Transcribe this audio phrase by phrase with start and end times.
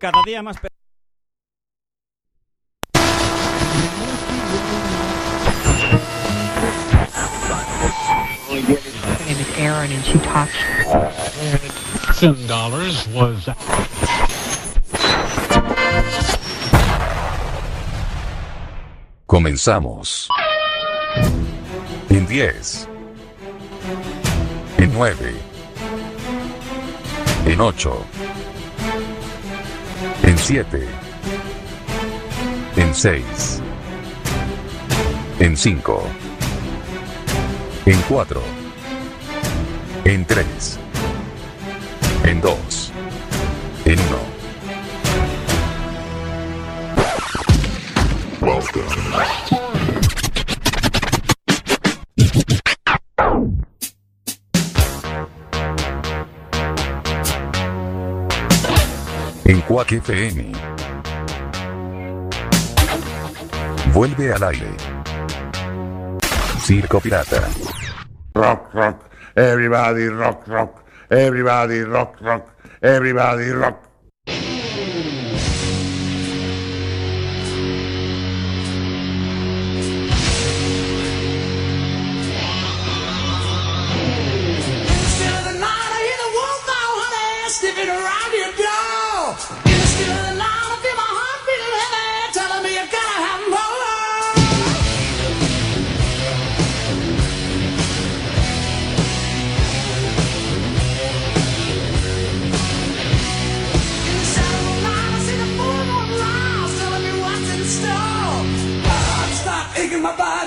[0.00, 0.56] cada día más...
[19.26, 20.28] Comenzamos.
[22.08, 22.88] En 10.
[24.78, 25.34] En 9.
[27.46, 28.06] En 8
[30.30, 30.86] en 7,
[32.76, 33.60] en 6,
[35.40, 36.02] en 5,
[37.84, 38.40] en 4,
[40.04, 40.78] en 3,
[42.22, 42.92] en 2,
[43.86, 44.00] en 1.
[48.40, 49.59] Welcome.
[59.50, 60.52] en Quack FM.
[63.92, 64.74] Vuelve al aire.
[66.60, 67.48] Circo Pirata.
[68.34, 69.02] Rock, rock,
[69.34, 72.44] everybody rock, rock, everybody rock, rock,
[72.80, 73.89] everybody rock.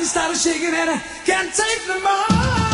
[0.06, 2.73] started shaking and I can't take no more.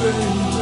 [0.00, 0.57] baby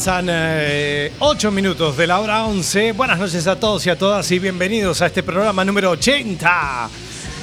[0.00, 0.30] pasan
[1.18, 2.92] 8 minutos de la hora 11.
[2.92, 6.88] Buenas noches a todos y a todas y bienvenidos a este programa número 80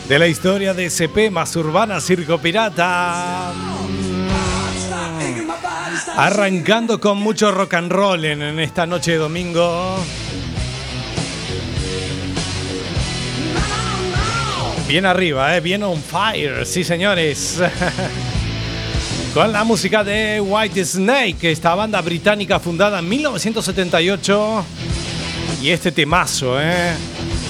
[0.09, 3.53] de la historia de SP más Urbana Circo Pirata.
[6.15, 9.97] Arrancando con mucho rock and roll en, en esta noche de domingo.
[14.87, 17.61] Bien arriba, eh, bien on fire, sí señores.
[19.37, 24.65] Con la música de White Snake, esta banda británica fundada en 1978.
[25.61, 26.95] Y este temazo, ¿eh?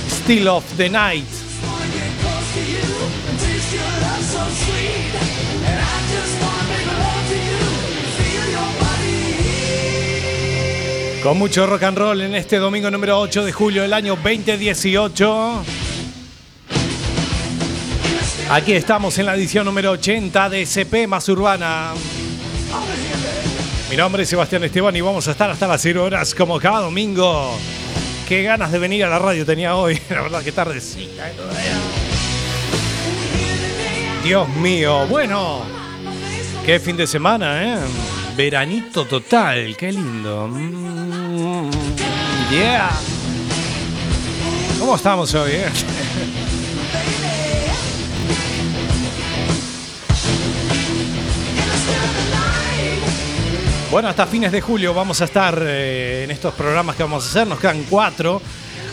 [0.09, 1.23] Still of the Night.
[11.23, 15.76] Con mucho rock and roll en este domingo número 8 de julio del año 2018.
[18.49, 21.91] Aquí estamos en la edición número 80 de SP más Urbana.
[23.89, 26.79] Mi nombre es Sebastián Esteban y vamos a estar hasta las 0 horas como cada
[26.81, 27.57] domingo.
[28.27, 29.99] Qué ganas de venir a la radio tenía hoy.
[30.09, 31.29] La verdad que tardecita.
[31.29, 31.33] eh.
[34.23, 35.05] Dios mío.
[35.07, 35.61] Bueno.
[36.65, 37.77] Qué fin de semana, ¿eh?
[38.35, 39.75] Veranito total.
[39.77, 40.47] Qué lindo.
[40.49, 41.69] Mm,
[42.51, 42.89] Yeah.
[44.79, 45.65] ¿Cómo estamos hoy, eh?
[53.89, 57.29] Bueno, hasta fines de julio vamos a estar eh, en estos programas que vamos a
[57.29, 57.47] hacer.
[57.47, 58.41] Nos quedan cuatro.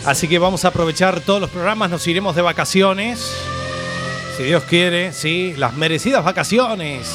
[0.05, 1.89] Así que vamos a aprovechar todos los programas.
[1.89, 3.29] Nos iremos de vacaciones.
[4.37, 5.53] Si Dios quiere, sí.
[5.57, 7.11] Las merecidas vacaciones.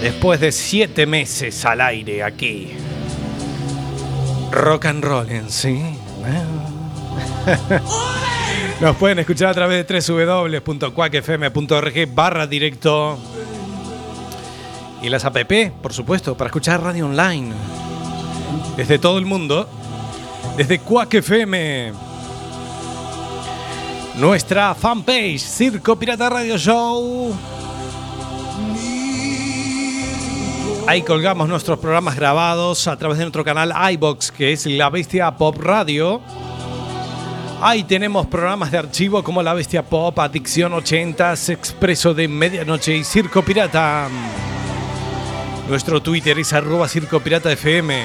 [0.00, 2.70] Después de siete meses al aire aquí.
[4.52, 5.80] Rock and roll sí.
[8.80, 13.18] Nos pueden escuchar a través de www.cuacfm.org barra directo.
[15.02, 15.52] Y las app,
[15.82, 17.52] por supuesto, para escuchar radio online.
[18.76, 19.68] Desde todo el mundo.
[20.56, 21.92] Desde Quack FM.
[24.16, 27.34] Nuestra fanpage, Circo Pirata Radio Show.
[30.86, 35.30] Ahí colgamos nuestros programas grabados a través de nuestro canal iBox, que es La Bestia
[35.36, 36.20] Pop Radio.
[37.62, 43.04] Ahí tenemos programas de archivo como La Bestia Pop, Adicción 80, Expreso de Medianoche y
[43.04, 44.08] Circo Pirata.
[45.70, 48.02] Nuestro Twitter es arroba Circo Pirata FM.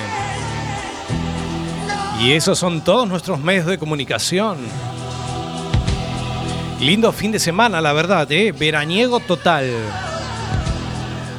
[2.21, 4.57] Y esos son todos nuestros medios de comunicación.
[6.79, 8.51] Lindo fin de semana, la verdad, ¿eh?
[8.51, 9.71] Veraniego total.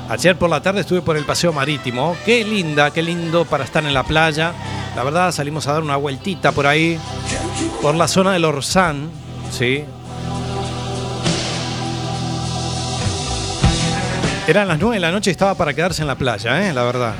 [0.08, 2.16] Ayer por la tarde estuve por el paseo marítimo.
[2.24, 4.52] Qué linda, qué lindo para estar en la playa.
[4.96, 6.98] La verdad, salimos a dar una vueltita por ahí,
[7.80, 9.10] por la zona del Orsán,
[9.52, 9.84] ¿sí?
[14.48, 16.72] Eran las 9 de la noche y estaba para quedarse en la playa, ¿eh?
[16.72, 17.14] La verdad.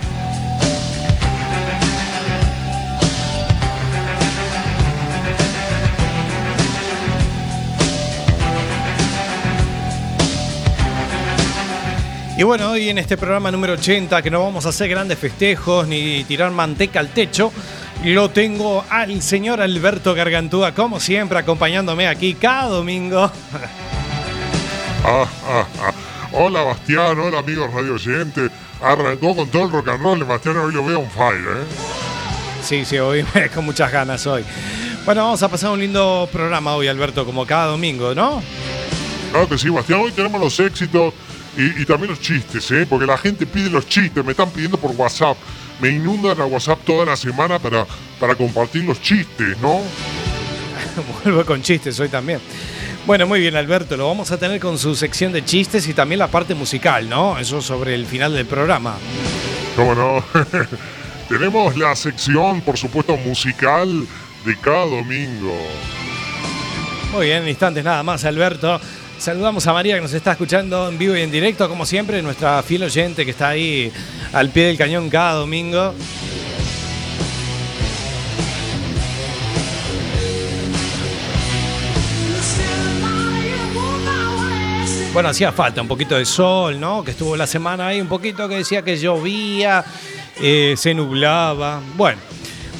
[12.39, 15.89] Y bueno, hoy en este programa número 80, que no vamos a hacer grandes festejos
[15.89, 17.51] ni tirar manteca al techo,
[18.05, 23.33] lo tengo al señor Alberto Gargantúa, como siempre, acompañándome aquí cada domingo.
[26.33, 28.51] Hola Bastián, hola amigos radio oyentes.
[28.83, 31.65] Arrancó con todo el rock and roll, Bastián hoy lo veo on fire, ¿eh?
[32.63, 34.45] Sí, sí, hoy con muchas ganas hoy.
[35.05, 38.43] Bueno, vamos a pasar un lindo programa hoy, Alberto, como cada domingo, ¿no?
[39.31, 41.15] Claro que sí, Bastián, hoy tenemos los éxitos
[41.57, 42.87] y, y también los chistes, ¿eh?
[42.89, 45.37] Porque la gente pide los chistes, me están pidiendo por WhatsApp.
[45.81, 47.87] Me inundan a WhatsApp toda la semana para,
[48.19, 49.81] para compartir los chistes, ¿no?
[51.25, 52.41] Vuelvo con chistes hoy también.
[53.07, 53.97] Bueno, muy bien, Alberto.
[53.97, 57.39] Lo vamos a tener con su sección de chistes y también la parte musical, ¿no?
[57.39, 58.97] Eso sobre el final del programa.
[59.77, 60.25] ¿Cómo no?
[61.29, 63.89] tenemos la sección, por supuesto, musical
[64.45, 65.57] de cada domingo.
[67.13, 68.81] Muy bien, en instantes nada más, Alberto.
[69.19, 72.61] Saludamos a María que nos está escuchando en vivo y en directo, como siempre, nuestra
[72.65, 73.93] fiel oyente que está ahí
[74.33, 75.95] al pie del cañón cada domingo.
[85.17, 87.03] Bueno, hacía falta un poquito de sol, ¿no?
[87.03, 89.83] Que estuvo la semana ahí un poquito que decía que llovía,
[90.43, 91.81] eh, se nublaba.
[91.97, 92.21] Bueno,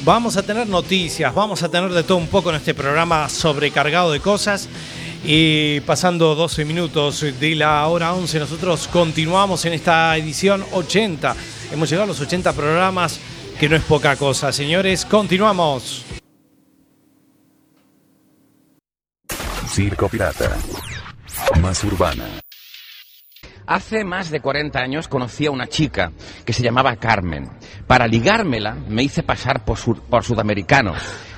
[0.03, 4.11] Vamos a tener noticias, vamos a tener de todo un poco en este programa sobrecargado
[4.11, 4.69] de cosas.
[5.25, 11.35] Y pasando 12 minutos de la hora 11, nosotros continuamos en esta edición 80.
[11.71, 13.19] Hemos llegado a los 80 programas,
[13.59, 14.53] que no es poca cosa.
[14.53, 16.05] Señores, continuamos.
[19.67, 20.55] Circo Pirata.
[21.61, 22.25] Más urbana.
[23.65, 26.11] Hace más de 40 años conocí a una chica
[26.45, 27.49] que se llamaba Carmen.
[27.85, 30.93] Para ligármela me hice pasar por, sur- por sudamericano.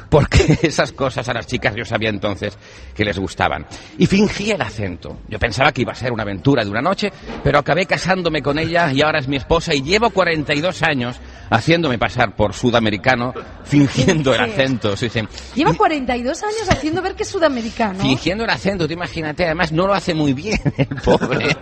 [0.09, 2.57] Porque esas cosas a las chicas yo sabía entonces
[2.93, 3.65] que les gustaban.
[3.97, 5.19] Y fingí el acento.
[5.27, 7.11] Yo pensaba que iba a ser una aventura de una noche,
[7.43, 11.97] pero acabé casándome con ella y ahora es mi esposa y llevo 42 años haciéndome
[11.97, 14.95] pasar por sudamericano, fingiendo el acento.
[14.95, 15.21] sí, sí.
[15.55, 17.99] Lleva 42 años haciendo ver que es sudamericano.
[17.99, 21.55] Fingiendo el acento, tú imagínate, además no lo hace muy bien el pobre.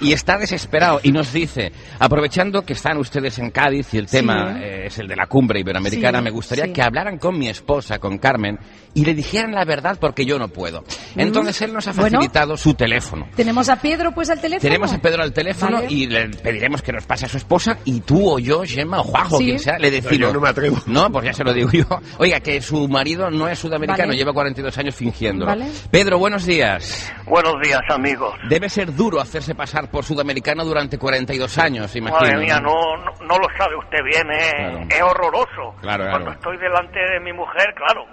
[0.00, 4.58] y está desesperado y nos dice, aprovechando que están ustedes en Cádiz y el tema
[4.60, 7.69] eh, es el de la cumbre iberoamericana, me gustaría que hablaran con mi esposa,
[8.00, 8.58] con Carmen,
[8.94, 10.84] y le dijeran la verdad porque yo no puedo.
[11.16, 11.96] Entonces él nos ha Mm.
[11.96, 12.18] Bueno.
[12.18, 13.28] facilitado su teléfono.
[13.36, 14.62] Tenemos a Pedro pues al teléfono.
[14.62, 15.86] Tenemos a Pedro al teléfono Vale.
[15.92, 19.04] y le pediremos que nos pase a su esposa y tú o yo, Gemma o
[19.04, 19.44] Juanjo, Sí.
[19.44, 20.18] quien sea, le decimos.
[20.18, 20.76] yo no me atrevo.
[20.86, 21.84] No, pues ya se lo digo yo.
[22.18, 24.16] Oiga, que su marido no es sudamericano, Vale.
[24.18, 25.46] lleva 42 años fingiéndolo.
[25.50, 25.66] Vale.
[25.90, 27.12] Pedro, buenos días.
[27.26, 28.34] Buenos días, amigos.
[28.48, 32.20] Debe ser duro hacerse pasar por sudamericano durante 42 años, imagino.
[32.20, 32.72] Madre mía, no,
[33.04, 34.80] no, no lo sabe usted bien, es, Claro.
[34.88, 35.74] es horroroso.
[35.80, 36.10] Claro, claro.
[36.10, 38.04] Cuando estoy delante de mi mujer, claro,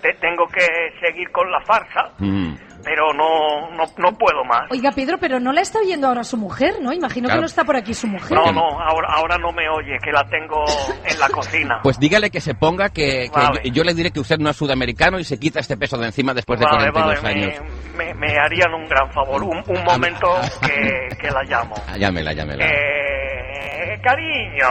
[0.00, 0.64] te- tengo que
[1.04, 2.54] seguir con la farsa, Mm.
[2.82, 4.70] pero no, no, no puedo más.
[4.70, 6.92] Oiga, Pedro, pero no la está viendo ahora su mujer, ¿no?
[6.92, 7.38] Imagino Claro.
[7.38, 8.32] que no está por aquí su mujer.
[8.32, 10.64] No, no, ahora, ahora no me oye, que la tengo
[11.04, 11.80] en la cocina.
[11.82, 13.60] Pues dígale que se ponga, que, que Vale.
[13.64, 16.06] yo, yo le diré que usted no es sudamericano y se quita este peso de
[16.06, 17.60] encima después de vale, 42 vale, años.
[17.96, 19.42] me, me, me harían un gran favor.
[19.42, 20.28] Un, un momento
[20.64, 21.74] que, que la llamo.
[21.88, 22.64] Ah, Llámela, llámela.
[22.64, 23.11] Eh,
[24.02, 24.68] cariño,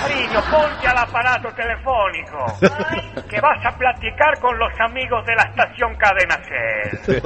[0.00, 2.46] cariño, ponte al aparato telefónico,
[3.28, 7.20] que vas a platicar con los amigos de la estación Cadena Ser.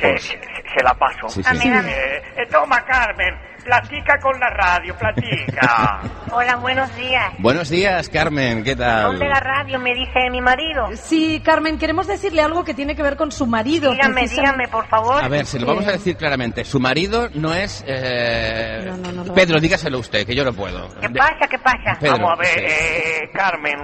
[0.00, 1.28] Se, se- se la paso.
[1.28, 1.50] Sí, sí.
[1.88, 6.00] Eh, eh, toma, Carmen, platica con la radio, platica.
[6.32, 7.32] Hola, buenos días.
[7.38, 9.04] Buenos días, Carmen, ¿qué tal?
[9.04, 9.78] ¿Dónde la radio?
[9.78, 10.88] Me dice mi marido.
[10.96, 13.92] Sí, Carmen, queremos decirle algo que tiene que ver con su marido.
[13.92, 14.56] Dígame, precisamente.
[14.64, 15.22] dígame, por favor.
[15.22, 16.64] A ver, se lo vamos a decir claramente.
[16.64, 17.84] Su marido no es...
[17.86, 20.88] eh, No, no, no Pedro, dígaselo usted, que yo no puedo.
[21.00, 21.46] ¿Qué pasa?
[21.48, 21.96] ¿Qué pasa?
[22.00, 22.64] Pedro, Vamos a ver, sí.
[22.66, 23.76] eh, Carmen,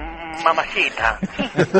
[0.43, 1.19] mamacita.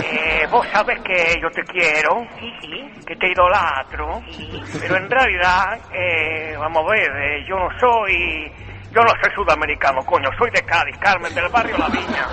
[0.04, 3.04] Eh, vos sabes que yo te quiero, Sí, sí.
[3.06, 4.50] que te idolatro, Sí.
[4.80, 7.91] pero en realidad, eh, vamos a ver, eh, yo no soy,
[8.94, 12.28] yo no soy sudamericano, coño, soy de Cádiz, Carmen, del barrio La Viña.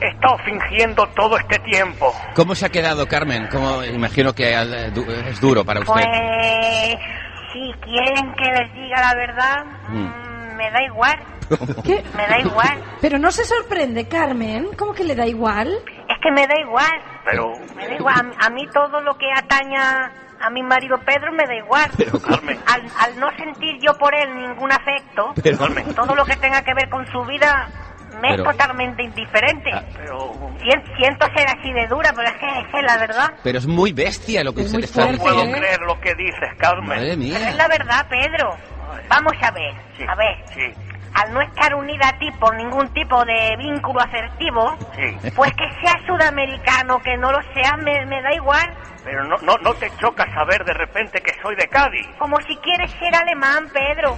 [0.00, 2.12] He estado fingiendo todo este tiempo.
[2.34, 3.48] ¿Cómo se ha quedado, Carmen?
[3.50, 4.92] ¿Cómo, imagino que eh,
[5.28, 5.92] es duro para usted.
[5.94, 6.06] Pues,
[7.52, 10.04] si quieren que les diga la verdad, Mm.
[10.04, 11.18] mm, me da igual.
[11.84, 12.02] ¿Qué?
[12.16, 12.82] Me da igual.
[13.00, 14.68] Pero no se sorprende, Carmen.
[14.76, 15.68] ¿Cómo que le da igual?
[16.08, 17.00] Es que me da igual.
[17.24, 18.32] Pero, Me da igual.
[18.40, 21.90] A, a mí todo lo que ataña a mi marido Pedro me da igual.
[21.96, 26.24] Pero, Carmen, Al, al no sentir yo por él ningún afecto, Pero- Carmen, todo lo
[26.24, 27.68] que tenga que ver con su vida
[28.20, 29.70] me Pero- es totalmente indiferente.
[29.74, 29.82] Ah.
[29.94, 33.32] pero Sien- siento ser así de dura, pero es que es que la verdad.
[33.42, 35.56] Pero es muy bestia lo que Es usted está fuerte, no puedo diciendo.
[35.56, 35.60] ¿eh?
[35.60, 36.88] creer lo que dices, Carmen.
[36.88, 37.54] Madre Pero es mía.
[37.56, 38.56] la verdad, Pedro.
[39.08, 40.36] Vamos a ver, Sí, a ver.
[40.54, 40.72] Sí,
[41.14, 45.30] Al no estar unida a ti por ningún tipo de vínculo afectivo, sí.
[45.34, 48.66] pues que sea sudamericano, que no lo sea, me, me da igual.
[49.06, 52.04] Pero no, no, no te choca saber de repente que soy de Cádiz.
[52.18, 54.16] Como si quieres ser alemán, Pedro.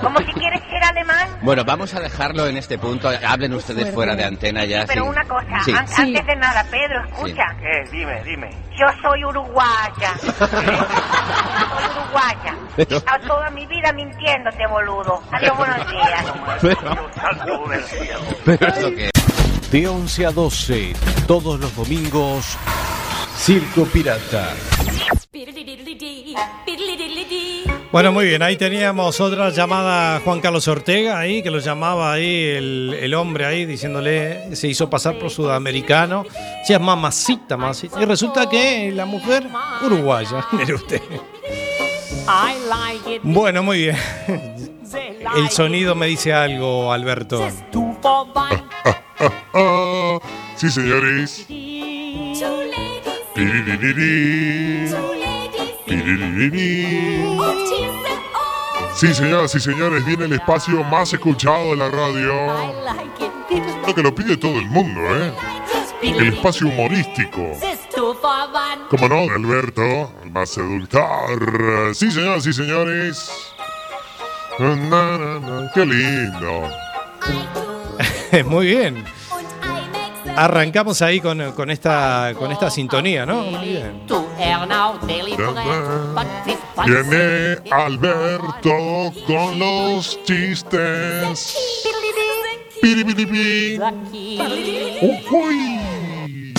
[0.00, 1.28] Como si quieres ser alemán.
[1.42, 3.08] Bueno, vamos a dejarlo en este punto.
[3.26, 4.84] Hablen ustedes fuera de antena ya.
[4.86, 5.08] Pero sí.
[5.08, 5.72] una cosa, Sí.
[5.72, 6.02] an- Sí.
[6.02, 7.46] antes de nada, Pedro, escucha.
[7.60, 7.90] ¿Qué?
[7.90, 8.48] Dime, dime.
[8.78, 10.16] Yo soy uruguaya.
[10.38, 10.66] soy
[11.96, 12.54] uruguaya.
[12.76, 15.20] He Pero- estado toda mi vida mintiéndote, boludo.
[15.32, 16.24] Adiós, buenos días.
[16.62, 16.96] Pero,
[18.44, 19.10] pero esto qué
[19.72, 20.92] De 11 a 12,
[21.26, 22.56] todos los domingos,
[23.38, 24.54] Circo Pirata.
[27.90, 32.44] Bueno, muy bien, ahí teníamos otra llamada Juan Carlos Ortega ahí, que lo llamaba ahí
[32.44, 36.26] el, el hombre ahí, diciéndole, se hizo pasar por sudamericano,
[36.64, 38.02] se llama mamacita, mamacita.
[38.02, 39.46] Y resulta que la mujer
[39.82, 41.00] uruguaya, mire usted.
[43.22, 43.96] Bueno, muy bien.
[45.36, 47.48] El sonido me dice algo, Alberto.
[49.54, 50.18] Ah,
[50.56, 51.46] sí, señores.
[58.94, 62.34] Sí, señoras y señores, viene el espacio más escuchado de la radio.
[63.86, 65.32] Lo que lo pide todo el mundo, ¿eh?
[66.02, 67.52] El espacio humorístico.
[68.90, 71.94] Como no, de Alberto, el más seductor.
[71.94, 73.30] Sí, señoras y señores.
[75.74, 76.68] Qué lindo.
[78.46, 79.17] Muy bien.
[80.36, 83.42] Arrancamos ahí con, con esta, con esta sintonía, ¿no?
[83.42, 84.02] Muy bien.
[86.86, 91.56] Viene Alberto con los chistes.
[95.30, 96.54] Uy.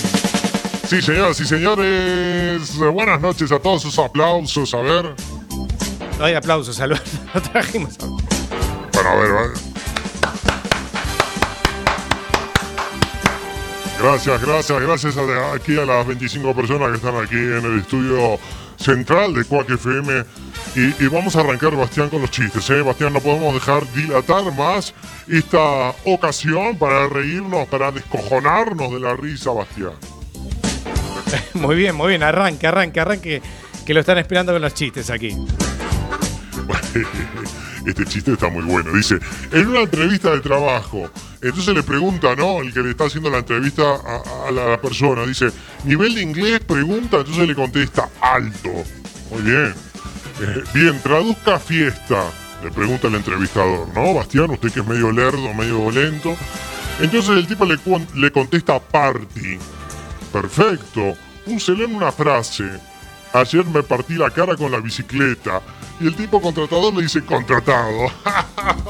[0.88, 4.74] Sí, señoras y señores, buenas noches a todos sus aplausos.
[4.74, 5.14] A ver,
[6.18, 7.10] No hay aplausos, Alberto.
[7.34, 7.98] No trajimos.
[7.98, 9.69] bueno, a ver, va.
[14.02, 18.40] Gracias, gracias, gracias a, aquí a las 25 personas que están aquí en el estudio
[18.78, 20.24] central de Quack FM.
[20.76, 22.82] Y, y vamos a arrancar, Bastián, con los chistes, ¿eh?
[22.82, 24.94] Bastián, no podemos dejar dilatar más
[25.28, 29.94] esta ocasión para reírnos, para descojonarnos de la risa, Bastián.
[31.54, 32.24] Muy bien, muy bien.
[32.24, 33.42] Arranque, arranque, arranque.
[33.86, 35.36] Que lo están esperando con los chistes aquí.
[37.86, 38.92] Este chiste está muy bueno.
[38.94, 39.20] Dice,
[39.52, 41.10] en una entrevista de trabajo,
[41.42, 42.62] entonces le pregunta, ¿no?
[42.62, 45.50] El que le está haciendo la entrevista a, la persona, dice,
[45.86, 48.70] nivel de inglés, pregunta, entonces le contesta, alto.
[49.32, 49.74] Muy bien.
[50.42, 52.24] Eh, bien, traduzca fiesta,
[52.64, 54.14] le pregunta el entrevistador, ¿no?
[54.14, 56.36] Bastián, usted que es medio lerdo, medio lento.
[57.00, 57.78] Entonces el tipo le,
[58.16, 59.58] le contesta party.
[60.34, 61.16] Perfecto.
[61.46, 62.70] Úselo en una frase.
[63.34, 65.62] Ayer me partí la cara con la bicicleta.
[66.00, 68.08] Y el tipo contratador le dice contratado.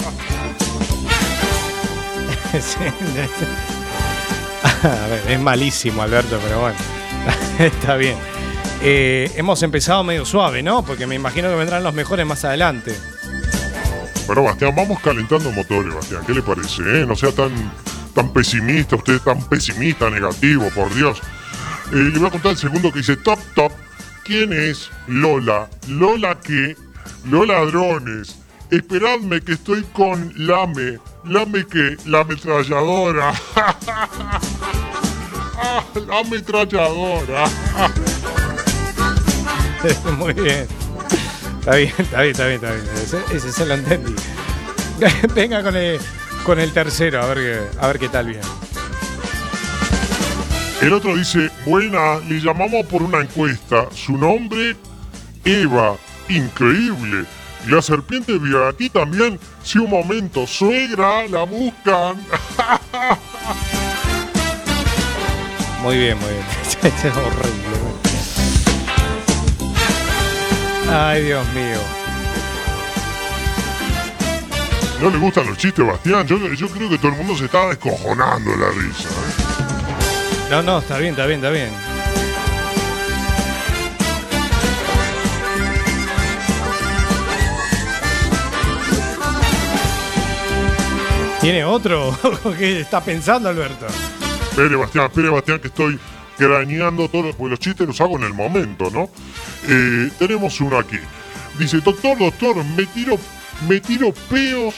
[2.54, 2.80] Sí.
[4.84, 6.76] A ver, es malísimo, Alberto, pero bueno.
[7.60, 8.18] Está bien.
[8.82, 10.84] Eh, hemos empezado medio suave, ¿no?
[10.84, 12.96] Porque me imagino que vendrán los mejores más adelante.
[14.26, 16.24] Bueno, Bastián, vamos calentando motores, Bastián.
[16.26, 16.82] ¿Qué le parece?
[16.82, 17.06] eh?
[17.06, 17.52] No sea tan,
[18.16, 21.20] tan pesimista, usted es tan pesimista, negativo, por Dios.
[21.92, 23.72] Eh, le voy a contar el segundo que dice top, top.
[24.30, 25.68] ¿Quién es Lola?
[25.88, 26.76] ¿Lola qué?
[27.26, 28.36] Lola Drones.
[28.70, 31.00] Esperadme que estoy con Lame.
[31.26, 31.98] ¿Lame qué?
[32.06, 33.34] La ametralladora.
[35.62, 37.46] Ah, la ametralladora.
[40.18, 40.68] Muy bien.
[41.60, 42.86] Está bien, está bien, está bien, está bien.
[43.34, 44.16] Ese, se lo entendí.
[45.36, 46.00] Venga con el,
[46.46, 48.42] con el tercero, a ver, a ver qué tal bien.
[50.82, 53.90] El otro dice, buena, le llamamos por una encuesta.
[53.92, 54.78] Su nombre,
[55.44, 55.98] Eva.
[56.30, 57.26] Increíble.
[57.68, 59.38] Y la serpiente vive aquí también.
[59.62, 60.48] Sí, un momento.
[60.48, 62.16] Suegra, la buscan.
[65.84, 66.44] Muy bien, muy bien.
[66.84, 67.78] Este es horrible.
[70.92, 71.80] Ay, Dios mío.
[75.02, 76.28] ¿No le gustan los chistes, Bastián?
[76.28, 79.08] Yo, yo creo que todo el mundo se está descojonando de la risa.
[79.08, 79.49] ¿eh?
[80.50, 81.70] No, no, está bien, está bien, está bien.
[91.40, 92.18] ¿Tiene otro?
[92.58, 93.86] ¿Qué está pensando, Alberto?
[94.50, 96.00] Espere, Bastián, espere, Bastián, que estoy
[96.36, 99.10] craneando todo, porque los chistes los hago en el momento, ¿no?
[99.68, 100.98] Eh, tenemos uno aquí.
[101.60, 103.18] Dice, doctor, doctor, me tiro,
[103.68, 104.74] me tiro peos.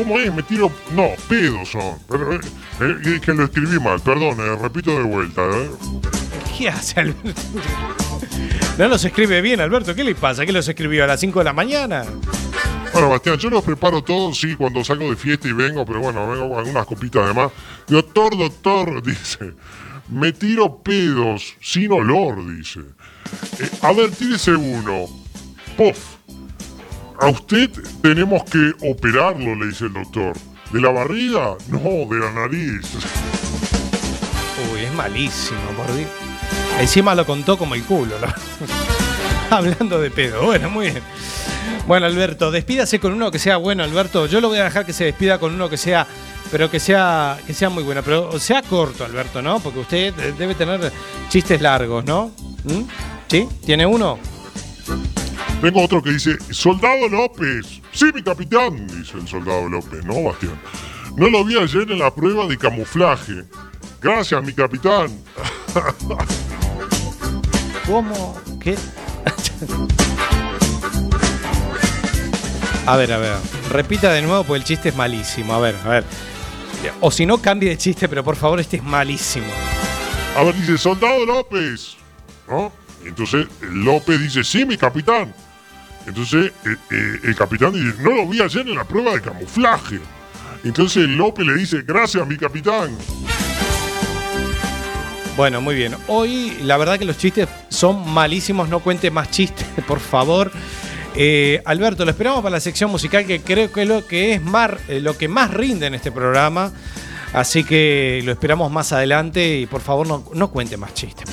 [0.00, 0.34] ¿Cómo es?
[0.34, 0.72] Me tiro.
[0.92, 1.98] No, pedos son.
[2.08, 2.40] Pero, eh,
[2.80, 5.42] eh, es que lo escribí mal, perdón, eh, repito de vuelta.
[5.42, 5.70] ¿eh?
[6.56, 7.42] ¿Qué hace Alberto?
[8.78, 9.94] No los escribe bien, Alberto.
[9.94, 10.46] ¿Qué le pasa?
[10.46, 12.06] ¿Qué los escribió a las 5 de la mañana?
[12.94, 16.26] Bueno, Bastián, yo los preparo todos, sí, cuando salgo de fiesta y vengo, pero bueno,
[16.26, 17.52] vengo con algunas copitas de más.
[17.86, 19.52] Doctor, doctor, dice,
[20.08, 22.80] me tiro pedos sin olor, dice.
[23.58, 25.08] Eh, a ver, tírese uno.
[25.76, 26.19] Pof.
[27.20, 27.70] A usted
[28.02, 30.32] tenemos que operarlo, le dice el doctor.
[30.72, 31.56] ¿De la barriga?
[31.68, 32.80] No, de la nariz.
[34.72, 36.08] Uy, es malísimo, por Dios.
[36.80, 38.14] Encima lo contó como el culo.
[38.20, 38.26] ¿no?
[39.56, 40.44] Hablando de pedo.
[40.46, 41.02] Bueno, muy bien.
[41.86, 44.26] Bueno, Alberto, despídase con uno que sea bueno, Alberto.
[44.26, 46.06] Yo lo voy a dejar que se despida con uno que sea,
[46.50, 48.02] pero que sea, que sea muy bueno.
[48.04, 49.58] Pero sea corto, Alberto, ¿no?
[49.60, 50.92] Porque usted de- debe tener
[51.28, 52.30] chistes largos, ¿no?
[52.64, 52.82] ¿Mm?
[53.28, 53.48] ¿Sí?
[53.66, 54.18] ¿Tiene uno?
[55.60, 57.80] Tengo otro que dice, Soldado López.
[57.92, 60.58] Sí, mi capitán, dice el soldado López, ¿no, Bastián?
[61.16, 63.44] No lo vi ayer en la prueba de camuflaje.
[64.00, 65.10] Gracias, mi capitán.
[67.86, 68.40] ¿Cómo?
[68.60, 68.76] ¿Qué?
[72.86, 73.36] A ver, a ver.
[73.70, 75.54] Repita de nuevo porque el chiste es malísimo.
[75.54, 76.04] A ver, a ver.
[77.00, 79.46] O si no, cambie de chiste, pero por favor, este es malísimo.
[80.36, 81.96] A ver, dice, Soldado López.
[82.48, 82.72] ¿No?
[83.04, 85.32] Entonces López dice, sí, mi capitán.
[86.06, 90.00] Entonces eh, eh, el capitán dice, no lo vi ayer en la prueba de camuflaje.
[90.64, 92.96] Entonces López le dice, gracias, mi capitán.
[95.36, 95.94] Bueno, muy bien.
[96.08, 98.68] Hoy la verdad que los chistes son malísimos.
[98.68, 100.50] No cuente más chistes, por favor.
[101.14, 104.42] Eh, Alberto, lo esperamos para la sección musical que creo que es lo que es
[104.42, 106.72] más, lo que más rinde en este programa.
[107.32, 111.28] Así que lo esperamos más adelante y por favor no, no cuente más chistes.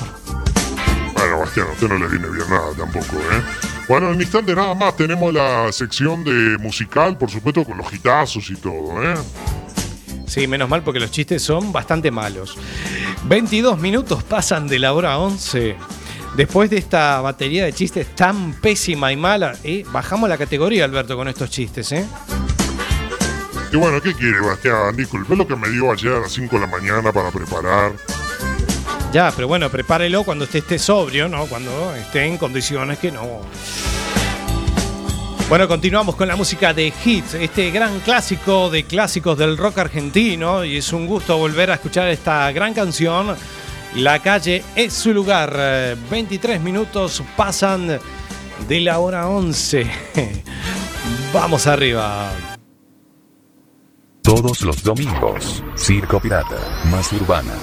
[1.14, 3.67] Bueno, Bastián, a usted no le viene bien nada tampoco, ¿eh?
[3.88, 8.50] Bueno, en instante nada más tenemos la sección de musical, por supuesto, con los hitazos
[8.50, 9.14] y todo, ¿eh?
[10.26, 12.58] Sí, menos mal porque los chistes son bastante malos.
[13.24, 15.74] 22 minutos pasan de la hora 11.
[16.36, 21.16] Después de esta batería de chistes tan pésima y mala, eh, bajamos la categoría, Alberto,
[21.16, 22.06] con estos chistes, ¿eh?
[23.72, 24.94] Y bueno, ¿qué quiere, Bastián?
[24.96, 27.92] Disculpe lo que me dio ayer a las 5 de la mañana para preparar.
[29.12, 31.46] Ya, pero bueno, prepárelo cuando esté sobrio, ¿no?
[31.46, 33.40] Cuando esté en condiciones que no.
[35.48, 40.62] Bueno, continuamos con la música de Hits, este gran clásico de clásicos del rock argentino.
[40.62, 43.34] Y es un gusto volver a escuchar esta gran canción.
[43.94, 45.54] La calle es su lugar.
[45.56, 47.98] Eh, 23 minutos pasan
[48.68, 49.90] de la hora 11.
[51.32, 52.30] Vamos arriba.
[54.22, 56.58] Todos los domingos, Circo Pirata,
[56.90, 57.54] más urbana.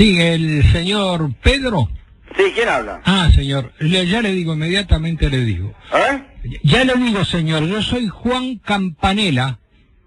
[0.00, 1.90] Sí, el señor Pedro.
[2.34, 3.02] Sí, ¿quién habla?
[3.04, 5.74] Ah, señor, le- ya le digo, inmediatamente le digo.
[5.94, 6.58] ¿Eh?
[6.62, 9.58] Ya le digo, señor, yo soy Juan Campanella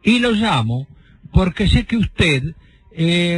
[0.01, 0.88] y lo llamo
[1.32, 2.41] porque sé que usted,
[2.91, 3.38] eh,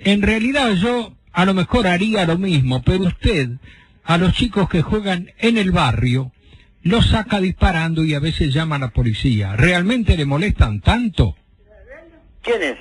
[0.00, 3.50] en realidad yo a lo mejor haría lo mismo, pero usted
[4.02, 6.32] a los chicos que juegan en el barrio
[6.82, 9.54] los saca disparando y a veces llama a la policía.
[9.54, 11.36] ¿Realmente le molestan tanto?
[12.42, 12.76] ¿Quién es?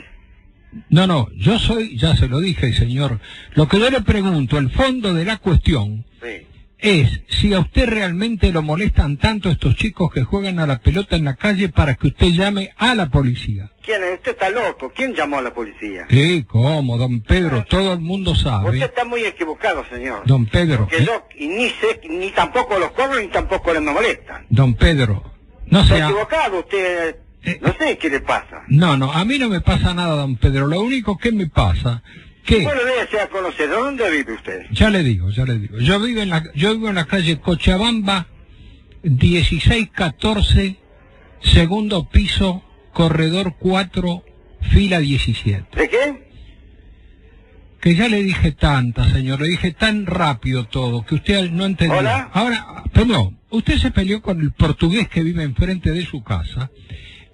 [0.90, 3.20] No, no, yo soy, ya se lo dije, señor.
[3.56, 6.48] Lo que yo le pregunto, el fondo de la cuestión Sí.
[6.78, 11.16] es si a usted realmente lo molestan tanto estos chicos que juegan a la pelota
[11.16, 13.70] en la calle para que usted llame a la policía.
[13.84, 14.14] ¿Quién es?
[14.20, 14.92] Usted está loco.
[14.96, 16.06] ¿Quién llamó a la policía?
[16.10, 17.66] Sí, ¿cómo, don Pedro?
[17.66, 18.80] Todo el mundo Usted sabe.
[18.80, 20.22] está muy equivocado, señor.
[20.26, 21.06] Don Pedro, Que ¿eh?
[21.06, 24.46] yo ni sé, ni tampoco los corro, ni tampoco les molestan.
[24.50, 25.24] don Pedro,
[25.66, 26.06] no Está sea...
[26.08, 27.16] equivocado usted.
[27.62, 28.64] No sé qué le pasa.
[28.68, 30.68] No, no, a mí no me pasa nada, don Pedro.
[30.68, 32.04] Lo único que me pasa,
[32.46, 32.64] que...
[32.64, 33.70] Bueno, déjese a conocer.
[33.70, 34.68] ¿Dónde vive usted?
[34.72, 35.80] Ya le digo, ya le digo.
[35.80, 38.28] Yo vivo en la, yo vivo en la calle Cochabamba,
[39.04, 40.78] 1614,
[41.42, 44.24] segundo piso, corredor 4,
[44.72, 45.80] fila 17.
[45.80, 46.32] ¿De qué?
[47.82, 51.98] Que ya le dije tanta, señor, le dije tan rápido todo, que usted no entendió.
[51.98, 52.30] Hola.
[52.32, 56.70] Ahora, perdón, usted se peleó con el portugués que vive enfrente de su casa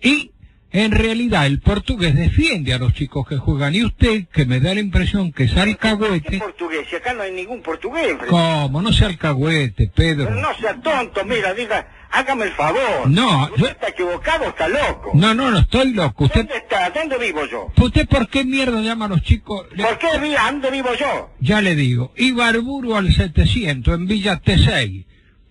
[0.01, 0.31] y
[0.71, 4.73] en realidad el portugués defiende a los chicos que juegan y usted, que me da
[4.73, 6.85] la impresión que es alcahuete, Portugués.
[6.89, 8.15] Si acá no hay ningún portugués.
[8.29, 8.81] ¿cómo?
[8.81, 10.25] No sea alcahuete, Pedro.
[10.27, 13.09] Pero no sea tonto, mira, diga, hágame el favor.
[13.09, 15.11] No, Usted está equivocado, está loco.
[15.13, 16.25] No, no, no estoy loco.
[16.25, 16.89] Usted, ¿Dónde está?
[16.89, 17.71] ¿Dónde vivo yo?
[17.77, 19.67] ¿Usted por qué mierda llama a los chicos?
[19.75, 21.31] ¿Por qué ¿Dónde vivo yo?
[21.39, 25.05] Ya le digo, Ibarburu al 700 en Villa T6.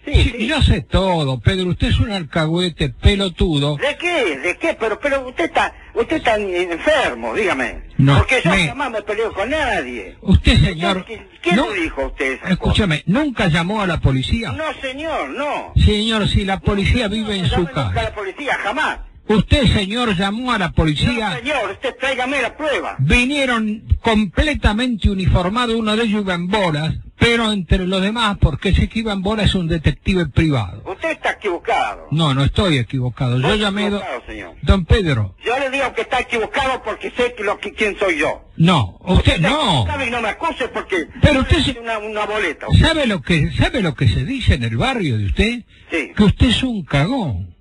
[0.07, 1.71] Sí, Yo sé todo, Pedro.
[1.71, 3.77] Usted es un alcahuete pelotudo.
[3.77, 4.39] ¿De qué?
[4.39, 4.77] ¿De qué?
[4.79, 7.83] Pero, pero usted está, usted está enfermo, dígame.
[7.99, 10.17] No, Porque yo me- jamás me peleo con nadie.
[10.21, 11.05] Usted, señor,
[11.43, 14.53] ¿Quién no- le dijo a usted escúchame, ¿nunca llamó a la policía?
[14.53, 15.73] No, señor, no.
[15.77, 18.03] Señor, si la policía vive en su Llame nunca casa.
[18.03, 18.99] la policía, jamás.
[19.29, 21.31] Usted, señor, llamó a la policía.
[21.31, 22.97] No, señor, usted tráigame la prueba.
[22.99, 28.89] Vinieron completamente uniformados, uno de ellos iba en bolas, pero entre los demás, porque ese
[28.89, 30.83] que iba en bolas es un detective privado.
[30.87, 32.07] Usted está equivocado.
[32.13, 33.41] No, no estoy equivocado.
[33.41, 33.91] Yo llamé...
[33.91, 34.55] do- equivocado, señor.
[34.63, 38.19] Don Pedro, Yo le digo que está equivocado porque sé que lo que, quién soy
[38.19, 38.43] yo.
[38.57, 39.87] no, usted no.
[39.87, 40.07] ¿Sabe?
[40.07, 41.09] Y no me acuse porque...
[41.21, 42.67] Pero usted es una, una boleta.
[42.81, 45.63] ¿Sabe lo que sabe lo que se dice en el barrio de usted?
[45.91, 46.13] Sí.
[46.17, 47.56] Que usted es un cagón.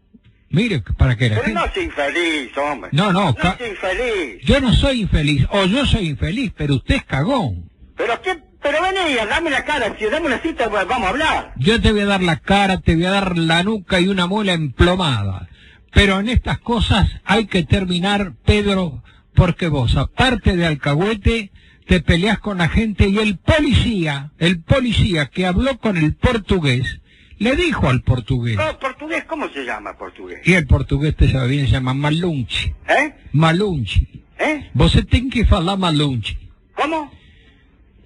[0.55, 1.59] Mire, para que la Pero gente...
[1.59, 2.89] no soy infeliz, hombre.
[2.93, 4.41] No, no, No ca- infeliz.
[4.45, 7.69] Yo no soy infeliz, o yo soy infeliz, pero usted es cagón.
[7.97, 8.39] Pero qué...
[8.61, 11.53] Pero vení, dame la cara, si dame una cita, pues, vamos a hablar.
[11.57, 14.25] Yo te voy a dar la cara, te voy a dar la nuca y una
[14.25, 15.47] muela emplomada.
[15.93, 19.03] Pero en estas cosas hay que terminar, Pedro,
[19.35, 21.51] porque vos, aparte de alcahuete,
[21.85, 27.01] te peleas con la gente y el policía, el policía que habló con el portugués,
[27.39, 30.39] le dijo al portugués, No, portugués, ¿cómo se llama portugués?
[30.45, 32.73] y el portugués te sabe bien, se llama Malunchi.
[32.87, 33.13] ¿Eh?
[33.33, 34.07] Malunchi.
[34.39, 34.69] ¿Eh?
[34.73, 36.37] Você tem que falar Malunchi.
[36.75, 37.11] ¿Cómo?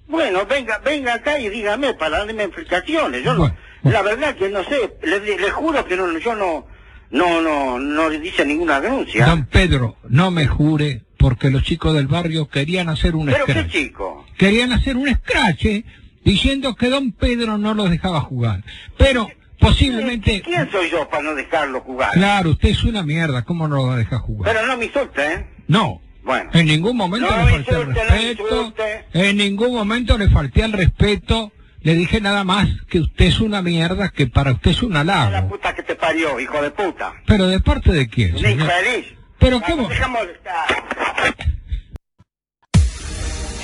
[0.08, 3.24] Bueno, venga, venga acá y dígame para darme explicaciones.
[3.24, 6.66] Yo no- la verdad que no sé, le, le juro que no, yo no,
[7.10, 9.26] no, no, no le hice ninguna denuncia.
[9.26, 13.68] Don Pedro, no me jure, porque los chicos del barrio querían hacer un Pero qué
[13.68, 14.24] chico.
[14.36, 15.84] Querían hacer un scratch, ¿eh?
[16.26, 18.62] Diciendo que don Pedro no los dejaba jugar.
[18.98, 20.42] Pero posiblemente...
[20.42, 22.12] ¿Quién soy yo para no dejarlo jugar?
[22.12, 24.52] Claro, usted es una mierda, ¿cómo no lo va a dejar jugar?
[24.52, 25.46] Pero no me insulte, ¿eh?
[25.68, 26.02] No.
[26.22, 26.50] Bueno.
[26.54, 28.74] En ningún momento No le falté al insulte, no me respeto.
[29.14, 31.52] En ningún momento le falté al respeto.
[31.80, 35.00] Le dije nada más que usted es una mierda, que para usted es un La
[35.02, 35.48] halago.
[35.50, 37.14] puta que te parió, hijo de puta.
[37.26, 39.06] Pero de parte de quién, Un infeliz.
[39.38, 39.88] Pero cómo...
[39.88, 40.66] Dejamos de estar.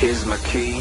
[0.01, 0.81] Here's my key,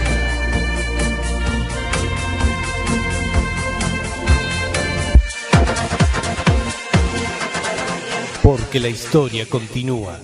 [8.43, 10.19] Porque la historia continúa.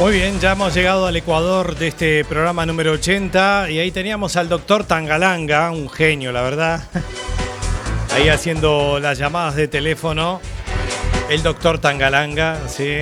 [0.00, 4.36] Muy bien, ya hemos llegado al Ecuador de este programa número 80 y ahí teníamos
[4.36, 6.82] al doctor Tangalanga, un genio, la verdad.
[8.14, 10.40] Ahí haciendo las llamadas de teléfono.
[11.28, 13.00] El doctor Tangalanga, sí.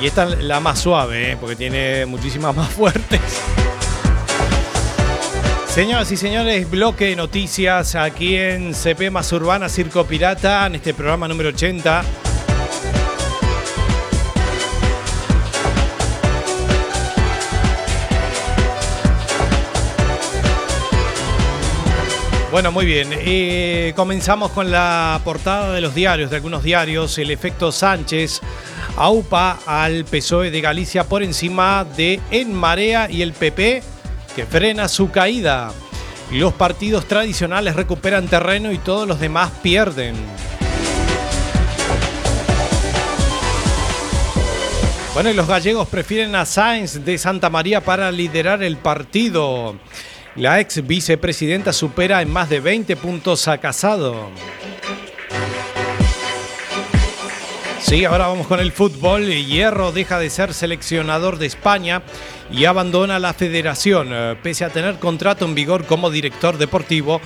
[0.00, 1.36] Y esta es la más suave, ¿eh?
[1.40, 3.20] porque tiene muchísimas más fuertes.
[5.78, 10.92] Señoras y señores, bloque de noticias aquí en CP Más Urbana Circo Pirata, en este
[10.92, 12.02] programa número 80.
[22.50, 23.10] Bueno, muy bien.
[23.12, 27.16] Eh, comenzamos con la portada de los diarios, de algunos diarios.
[27.18, 28.40] El efecto Sánchez
[28.96, 33.84] aupa al PSOE de Galicia por encima de En Marea y el PP
[34.38, 35.72] que frena su caída.
[36.30, 40.14] Los partidos tradicionales recuperan terreno y todos los demás pierden.
[45.12, 49.74] Bueno, y los gallegos prefieren a Sáenz de Santa María para liderar el partido.
[50.36, 54.30] La ex vicepresidenta supera en más de 20 puntos a Casado.
[57.88, 59.24] Sí, ahora vamos con el fútbol.
[59.30, 62.02] Hierro deja de ser seleccionador de España
[62.50, 64.10] y abandona la federación.
[64.12, 67.22] Eh, Pese a tener contrato en vigor como director deportivo,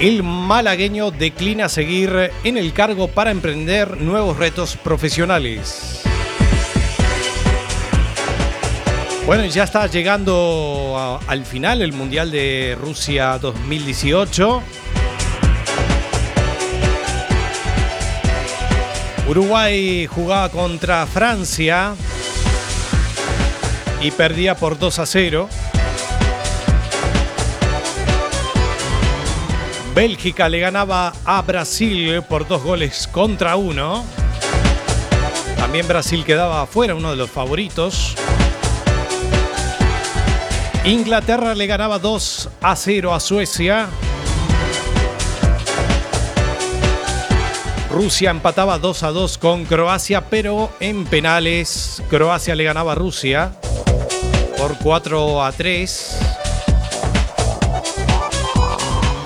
[0.00, 6.02] el malagueño declina seguir en el cargo para emprender nuevos retos profesionales.
[9.24, 14.62] Bueno, ya está llegando al final el Mundial de Rusia 2018.
[19.28, 21.94] Uruguay jugaba contra Francia
[24.00, 25.48] y perdía por 2 a 0.
[29.94, 34.04] Bélgica le ganaba a Brasil por dos goles contra uno.
[35.56, 38.14] También Brasil quedaba afuera, uno de los favoritos.
[40.84, 43.88] Inglaterra le ganaba 2 a 0 a Suecia.
[47.92, 53.52] Rusia empataba 2 a 2 con Croacia, pero en penales Croacia le ganaba a Rusia
[54.56, 56.18] por 4 a 3.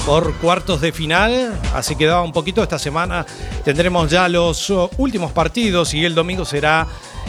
[0.04, 3.24] Por cuartos de final, así quedaba un poquito esta semana.
[3.64, 6.88] Tendremos ya los uh, últimos partidos y el domingo será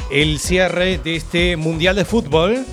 [0.10, 2.66] el cierre de este Mundial de Fútbol.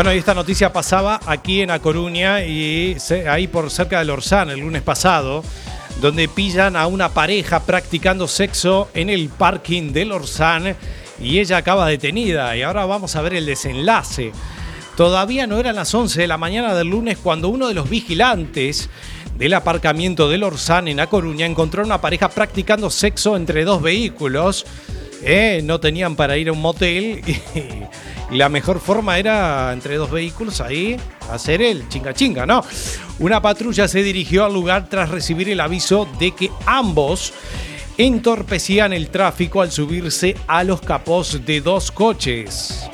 [0.00, 2.96] Bueno, y esta noticia pasaba aquí en A Coruña y
[3.28, 5.44] ahí por cerca del Orsán el lunes pasado,
[6.00, 10.74] donde pillan a una pareja practicando sexo en el parking del Orsán
[11.20, 12.56] y ella acaba detenida.
[12.56, 14.32] Y ahora vamos a ver el desenlace.
[14.96, 18.88] Todavía no eran las 11 de la mañana del lunes cuando uno de los vigilantes
[19.36, 23.82] del aparcamiento del Orsán en A Coruña encontró a una pareja practicando sexo entre dos
[23.82, 24.64] vehículos.
[25.22, 27.22] Eh, no tenían para ir a un motel
[28.30, 30.96] y la mejor forma era entre dos vehículos ahí
[31.30, 32.64] hacer el chinga chinga, ¿no?
[33.18, 37.34] Una patrulla se dirigió al lugar tras recibir el aviso de que ambos
[37.98, 42.88] entorpecían el tráfico al subirse a los capós de dos coches.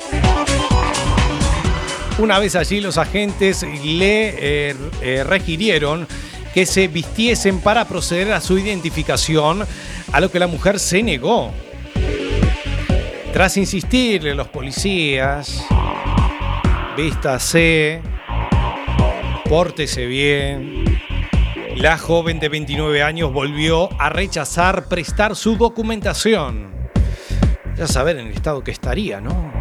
[2.19, 6.07] Una vez allí los agentes le eh, eh, requirieron
[6.53, 9.65] que se vistiesen para proceder a su identificación,
[10.11, 11.53] a lo que la mujer se negó.
[13.33, 15.65] Tras insistirle a los policías,
[16.95, 18.01] vístase,
[19.47, 20.83] pórtese bien,
[21.75, 26.71] la joven de 29 años volvió a rechazar prestar su documentación.
[27.75, 29.51] Ya saber en el estado que estaría, ¿no?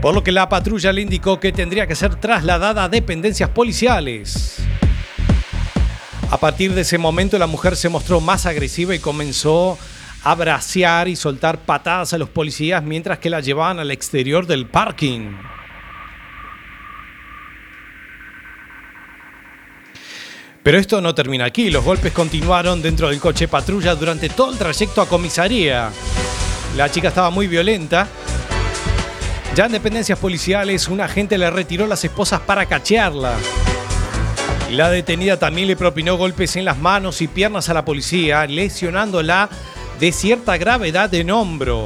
[0.00, 4.56] Por lo que la patrulla le indicó que tendría que ser trasladada a dependencias policiales.
[6.30, 9.76] A partir de ese momento la mujer se mostró más agresiva y comenzó
[10.22, 14.66] a bracear y soltar patadas a los policías mientras que la llevaban al exterior del
[14.66, 15.32] parking.
[20.62, 24.58] Pero esto no termina aquí, los golpes continuaron dentro del coche patrulla durante todo el
[24.58, 25.90] trayecto a comisaría.
[26.76, 28.06] La chica estaba muy violenta.
[29.54, 33.36] Ya en dependencias policiales, un agente le retiró las esposas para cachearla.
[34.70, 39.48] La detenida también le propinó golpes en las manos y piernas a la policía, lesionándola
[40.00, 41.84] de cierta gravedad en hombro.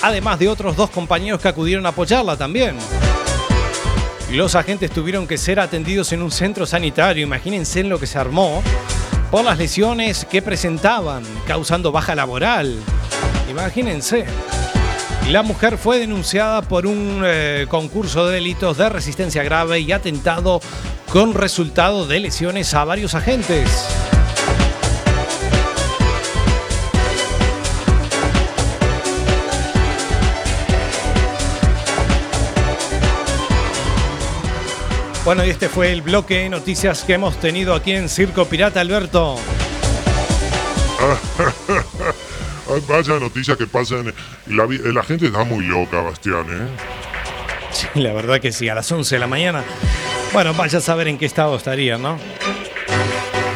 [0.00, 2.76] Además de otros dos compañeros que acudieron a apoyarla también.
[4.32, 8.18] Los agentes tuvieron que ser atendidos en un centro sanitario, imagínense en lo que se
[8.18, 8.62] armó,
[9.30, 12.74] por las lesiones que presentaban, causando baja laboral.
[13.50, 14.24] Imagínense.
[15.28, 20.60] La mujer fue denunciada por un eh, concurso de delitos de resistencia grave y atentado
[21.12, 24.13] con resultado de lesiones a varios agentes.
[35.24, 38.80] Bueno, y este fue el bloque de noticias que hemos tenido aquí en Circo Pirata,
[38.80, 39.38] Alberto.
[42.70, 44.12] Ay, Vaya noticias que pasan.
[44.46, 46.68] La, gente está muy loca, Bastián, ¿eh?
[47.70, 49.64] Sí, la verdad que sí, a las 11 de la mañana.
[50.34, 52.18] Bueno, vaya a saber en qué estado estaría, ¿no?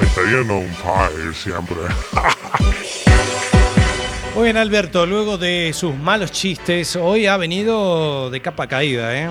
[0.00, 1.76] Estarían on fire siempre.
[4.34, 9.28] Muy bien, Alberto, luego de sus malos chistes, hoy ha venido de capa caída, ¿eh?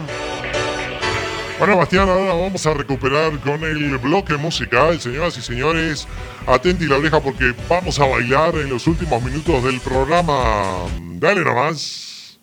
[1.60, 6.08] Bueno, Bastián, ahora vamos a recuperar con el bloque musical, señoras y señores.
[6.46, 10.86] Atenti la oreja porque vamos a bailar en los últimos minutos del programa.
[11.16, 12.38] Dale nomás.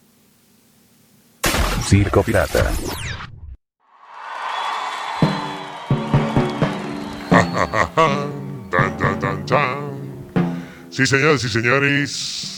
[1.87, 2.73] Circo Pirata.
[8.71, 9.95] Tan, tan, tan, tan.
[10.91, 12.54] Sí, señoras y señores.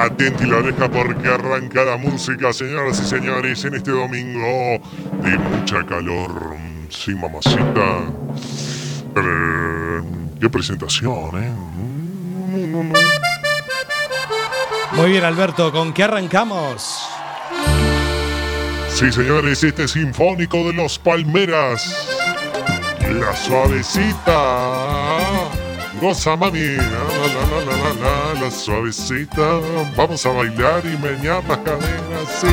[0.00, 4.80] Atenti la oreja porque arranca la música, señoras y señores, en este domingo
[5.22, 6.56] de mucha calor.
[6.88, 8.04] Sí, mamacita.
[9.16, 10.02] Eh,
[10.40, 11.52] qué presentación, ¿eh?
[14.92, 17.08] Muy bien, Alberto, ¿con qué arrancamos?
[18.88, 22.08] Sí, señores, este Sinfónico de los Palmeras.
[23.00, 24.38] La suavecita.
[26.00, 26.76] Goza, mami.
[26.76, 29.60] La, la, la, la, la, la, la suavecita.
[29.96, 32.48] Vamos a bailar y menear las caderas, sí.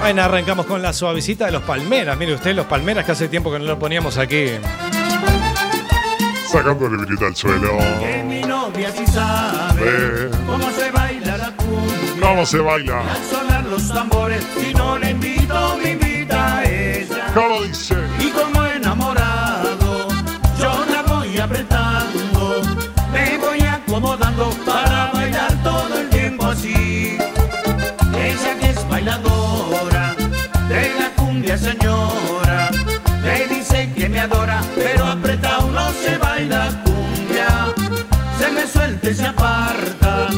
[0.00, 2.16] Bueno, arrancamos con la suavecita de los palmeras.
[2.16, 4.50] Mire usted, los palmeras que hace tiempo que no lo poníamos aquí.
[6.48, 7.76] Sacándole brita al suelo.
[7.98, 12.20] Que mi novia sí sabe cómo se baila la cumbia.
[12.20, 13.00] ¿Cómo se baila?
[13.00, 17.26] Al sonar los tambores, si no le invito, me invita a ella.
[17.34, 17.96] ¿Cómo dice?
[18.20, 18.55] Y como
[31.58, 32.70] señora,
[33.22, 37.72] me dice que me adora, pero apretado no se baila cumbia.
[38.38, 40.28] Se me suelta y se aparta,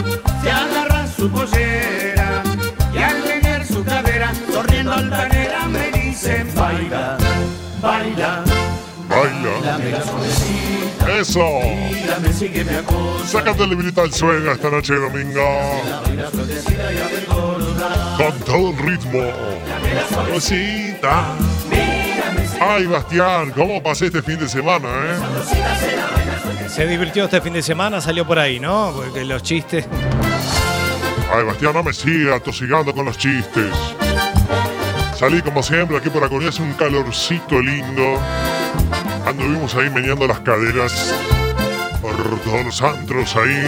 [0.43, 2.43] se agarra su pollera
[2.95, 7.17] y al menear su cadera, sonriendo altanera me dice baila,
[7.81, 8.45] baila.
[9.09, 9.61] Baila.
[9.65, 10.88] Dame la suavecita,
[11.19, 11.41] Eso.
[11.91, 13.27] mírame, sígueme a cosa.
[13.27, 15.43] Sácate brita al suelo esta noche de domingo.
[18.17, 19.33] Con todo el ritmo.
[20.11, 21.35] Suavecita.
[22.61, 26.69] Ay, Bastián, ¿cómo pasé este fin de semana, eh?
[26.69, 28.93] Se divirtió este fin de semana, salió por ahí, ¿no?
[28.95, 29.87] Porque los chistes.
[31.35, 33.75] Ay, Bastián, no me siga atosigando con los chistes.
[35.19, 38.21] Salí como siempre aquí por Agonía, hace un calorcito lindo.
[39.29, 41.15] Anduvimos ahí meneando las caderas
[42.01, 43.63] por todos los antros ahí.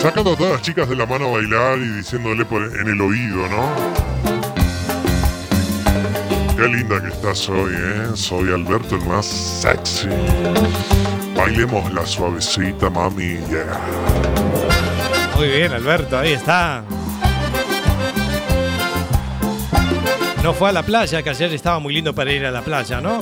[0.00, 2.46] Sacando a todas las chicas de la mano a bailar y diciéndole
[2.80, 3.68] en el oído, ¿no?
[6.56, 8.10] Qué linda que estás hoy, ¿eh?
[8.14, 10.06] Soy Alberto, el más sexy.
[11.34, 13.80] Bailemos la suavecita, mami, yeah.
[15.36, 16.84] Muy bien, Alberto, ahí está.
[20.42, 23.00] No fue a la playa, que ayer estaba muy lindo para ir a la playa,
[23.00, 23.20] ¿no?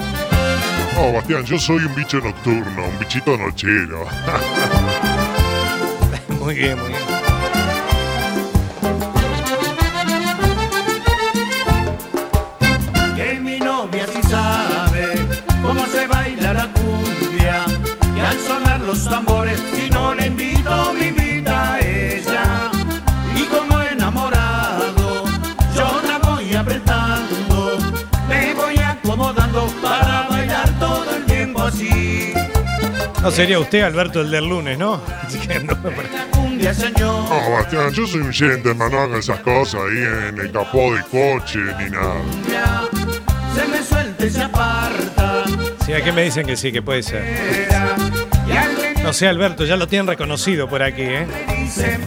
[0.95, 4.07] No, Bastián, yo soy un bicho nocturno, un bichito nochero.
[6.41, 7.01] Muy bien, muy bien.
[13.17, 15.15] Que mi novia sí sabe
[15.63, 17.67] cómo se baila la cumbia
[18.17, 19.61] y al sonar los tambores
[33.23, 35.01] No sería usted, Alberto, el del lunes, ¿no?
[35.23, 36.91] Así que no me parece.
[37.01, 41.03] No, Bastián, yo soy un gentleman, no haga esas cosas ahí en el capó de
[41.03, 42.15] coche ni nada.
[43.55, 45.45] se me suelta y se aparta
[45.87, 47.25] Sí, aquí me dicen que sí, que puede ser.
[49.03, 51.27] No sé, Alberto, ya lo tienen reconocido por aquí, ¿eh?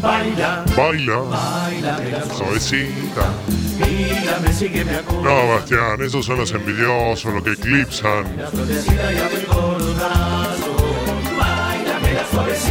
[0.00, 3.32] baila baila Baila, suavecita.
[5.22, 8.24] No, Bastián, esos son los envidiosos, los que eclipsan.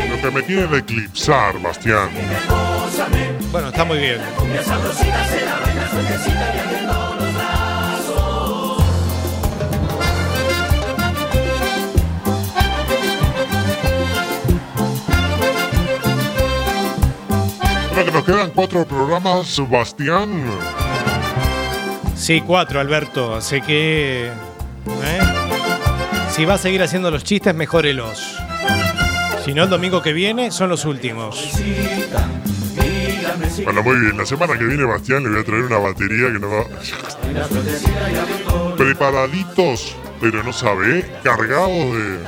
[0.10, 2.10] Lo que me quieren eclipsar, Bastián.
[3.52, 4.22] Bueno, está muy bien.
[17.90, 20.83] Ahora que nos quedan cuatro programas, Bastián.
[22.24, 23.36] Sí, cuatro, Alberto.
[23.36, 24.28] Así que.
[24.28, 25.20] ¿eh?
[26.32, 28.38] Si va a seguir haciendo los chistes, mejórelos.
[29.44, 31.52] Si no, el domingo que viene son los últimos.
[33.66, 34.18] Bueno, muy bien.
[34.18, 36.64] La semana que viene, Bastián, le voy a traer una batería que nos va.
[38.78, 42.20] Preparaditos, pero no sabe, cargados de.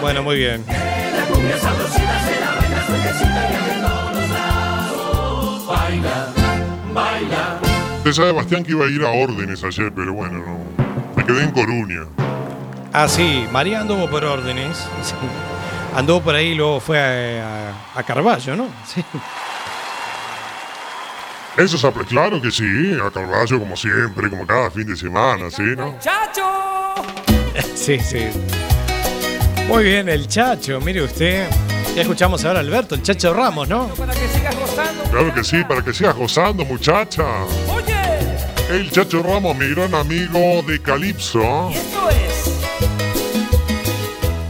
[0.00, 0.64] Bueno, muy bien.
[7.98, 10.58] Usted sabe, Bastián, que iba a ir a órdenes ayer, pero bueno, no.
[11.16, 12.00] Me quedé en Coruña.
[12.92, 14.76] Ah, sí, María anduvo por órdenes.
[15.02, 15.14] sí.
[15.94, 18.68] Anduvo por ahí y luego fue a, a- a Carballo, ¿no?
[18.86, 19.04] Sí.
[21.56, 25.62] Eso es claro que sí, a Carballo como siempre, como cada fin de semana, ¿sí,
[25.76, 25.96] no?
[27.74, 28.28] Sí, sí.
[29.66, 31.48] Muy bien, el Chacho, mire usted.
[31.96, 33.90] Ya escuchamos ahora a Alberto, el Chacho Ramos, ¿no?
[35.10, 37.24] Claro que sí, para que sigas gozando, muchacha.
[38.70, 41.70] El Chacho Ramos, mi gran amigo de Calipso.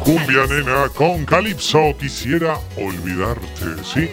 [0.00, 1.96] Cumbia, nena, con Calipso.
[1.98, 4.10] Quisiera olvidarte, ¿sí?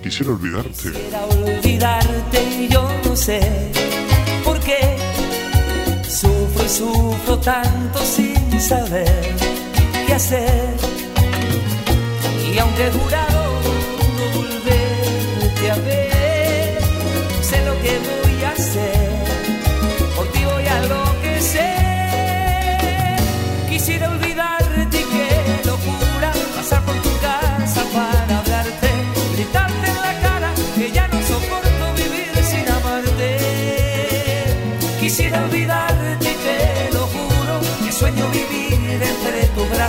[0.00, 0.92] Quisiera olvidarte.
[0.92, 3.40] Quisiera olvidarte y yo no sé
[4.44, 4.96] por qué
[6.08, 9.34] sufro y sufro tanto sin saber
[10.06, 10.68] qué hacer.
[12.52, 12.90] Y aunque he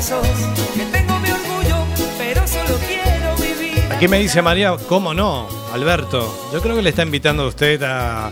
[0.10, 0.28] brazos,
[0.76, 1.86] que tengo mi orgullo,
[2.18, 3.84] pero solo quiero vivir.
[3.92, 5.48] Aquí me dice María, ¿cómo no?
[5.74, 8.32] Alberto, yo creo que le está invitando a usted a,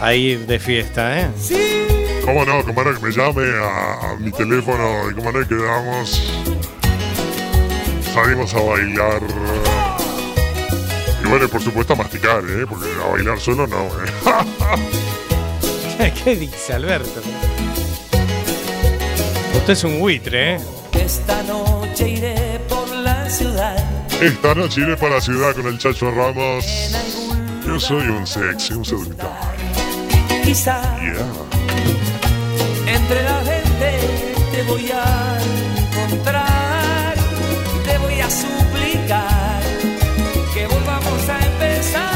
[0.00, 1.28] a ir de fiesta, ¿eh?
[2.24, 2.64] ¿Cómo no?
[2.64, 6.22] ¿Cómo no que me llame a, a mi teléfono y cómo no quedamos?
[8.14, 9.20] Salimos a bailar.
[11.24, 12.66] Y bueno, y por supuesto a masticar, ¿eh?
[12.68, 14.12] Porque a bailar solo no, ¿eh?
[16.24, 17.20] ¿Qué dice Alberto?
[19.56, 20.60] Usted es un buitre, ¿eh?
[20.92, 23.76] Esta noche iré por la ciudad.
[24.20, 26.64] Esta noche iré para la ciudad con el Chacho Ramos.
[27.66, 29.30] Yo soy un sexy, un seductor.
[30.44, 31.26] Quizá Yeah.
[32.94, 34.00] entre la gente
[34.52, 35.38] te voy a
[35.76, 37.14] encontrar
[37.76, 39.62] y te voy a suplicar
[40.54, 42.10] que volvamos a empezar.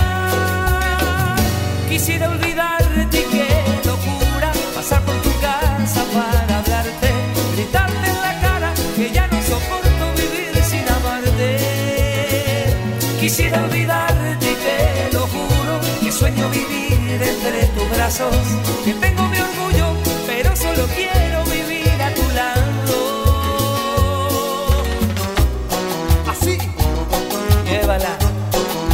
[1.88, 2.53] Quisiera olvidarte
[13.36, 18.32] Quisiera olvidarte y te lo juro que sueño vivir entre tus brazos,
[18.84, 22.94] que tengo mi orgullo, pero solo quiero vivir a tu lado.
[26.30, 26.58] Así,
[27.68, 28.16] llévala.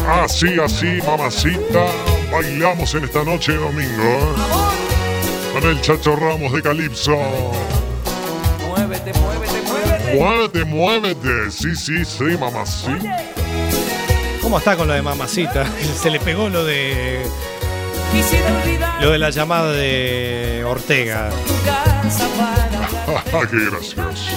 [0.09, 1.85] Así, así, mamacita.
[2.33, 4.03] Bailamos en esta noche de domingo.
[4.03, 5.53] ¿eh?
[5.53, 7.15] Con el Chacho Ramos de Calipso.
[8.67, 10.15] Muévete, muévete, muévete.
[10.19, 11.51] Muévete, muévete.
[11.51, 13.40] Sí, sí, sí, mamacita.
[14.51, 15.65] ¿Cómo está con lo de mamacita?
[16.03, 17.23] Se le pegó lo de
[19.01, 21.31] lo de la llamada de Ortega.
[23.49, 24.33] Qué gracioso.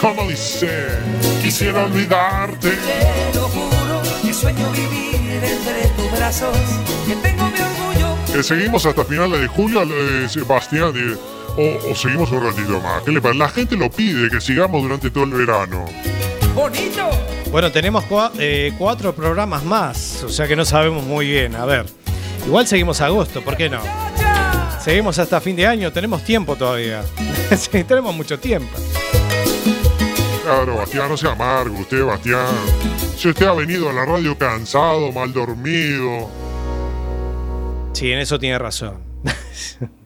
[0.00, 0.86] ¿Cómo dice?
[1.42, 2.70] Quisiera olvidarte.
[2.70, 6.56] Te lo juro que sueño vivir entre tus brazos,
[7.06, 8.16] que tengo mi orgullo.
[8.42, 10.94] Seguimos hasta finales de julio, eh, Sebastián.
[10.96, 11.14] eh,
[11.58, 13.02] o, o seguimos un ratito más.
[13.02, 13.38] ¿Qué le parece?
[13.38, 15.84] La gente lo pide que sigamos durante todo el verano.
[16.58, 17.08] Bonito.
[17.52, 21.54] Bueno, tenemos cua- eh, cuatro programas más, o sea que no sabemos muy bien.
[21.54, 21.86] A ver,
[22.46, 23.80] igual seguimos agosto, ¿por qué no?
[24.80, 27.02] Seguimos hasta fin de año, tenemos tiempo todavía.
[27.56, 28.76] sí, tenemos mucho tiempo.
[30.42, 31.78] Claro, Bastián, no sea amargo.
[31.78, 32.46] Usted, Bastián.
[33.16, 36.28] Si usted ha venido a la radio cansado, mal dormido.
[37.92, 38.98] Sí, en eso tiene razón.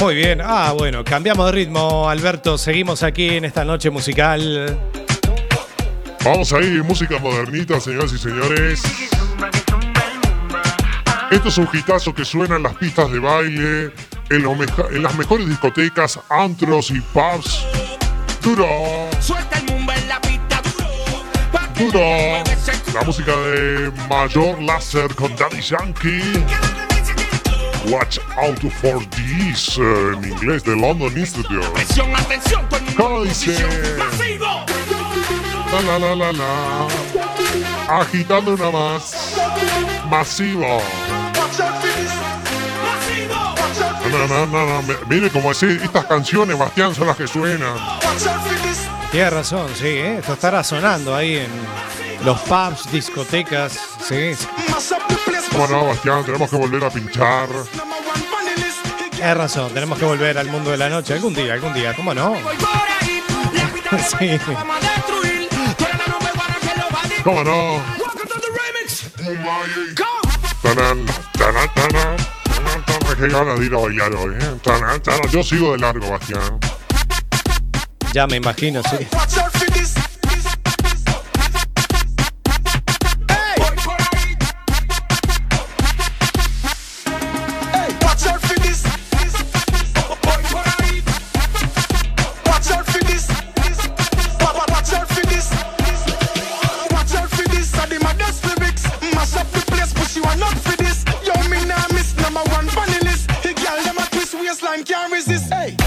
[0.00, 0.40] Muy bien.
[0.44, 2.58] Ah, bueno, cambiamos de ritmo, Alberto.
[2.58, 4.78] Seguimos aquí en esta noche musical.
[6.24, 8.82] Vamos a ir, música modernita, señoras y señores.
[11.30, 13.90] Esto es un hitazo que suena en las pistas de baile,
[14.30, 17.64] en, lo meja- en las mejores discotecas, antros y pubs.
[18.42, 18.66] Duro,
[19.20, 20.62] Suelta el mumba en la pista
[21.78, 22.44] duro.
[22.94, 26.44] La música de Mayor Láser con Daddy Yankee.
[27.90, 31.64] Watch out for this, eh, en inglés de London Institute.
[31.66, 33.54] Atención, todo el mundo ¿Cómo dice?
[35.72, 38.00] La, la, la, la, la.
[38.00, 39.36] Agitando una más.
[40.10, 40.80] Masivo.
[44.10, 47.76] No, no, no, Mire como decir, estas canciones, Bastián, son las que suenan.
[49.12, 50.18] Tienes razón, sí, ¿eh?
[50.18, 51.50] esto estará sonando ahí en
[52.24, 54.32] los pubs, discotecas, sí.
[55.56, 56.22] ¿Cómo no, Bastián?
[56.22, 57.48] Tenemos que volver a pinchar.
[59.10, 62.12] Tienes razón, tenemos que volver al mundo de la noche algún día, algún día, ¿cómo
[62.12, 62.34] no?
[64.18, 64.38] Sí.
[67.24, 67.82] ¿Cómo no?
[70.62, 73.16] Tanan, tanan, tanan, tanan, tanan.
[73.18, 74.58] Qué ganas de ir a bailar hoy, ¿eh?
[74.62, 75.30] Tanan, tanan.
[75.30, 76.60] Yo sigo de largo, Bastián.
[78.12, 79.06] Ya me imagino, sí.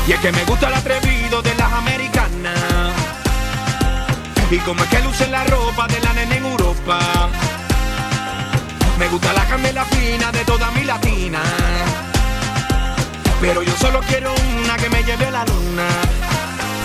[0.09, 2.57] Y es que me gusta el atrevido de las americanas.
[4.49, 7.29] Y como es que luce la ropa de la nena en Europa.
[8.97, 11.41] Me gusta la candela fina de toda mi latina.
[13.39, 14.33] Pero yo solo quiero
[14.63, 15.87] una que me lleve a la luna.